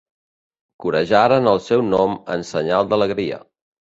[0.85, 3.41] Corejaven el seu nom en senyal d'alegria.